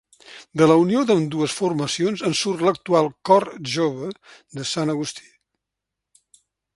[0.59, 4.09] De la unió d'ambdues formacions en surt l'actual Cor jove
[4.61, 5.29] de Sant Agustí.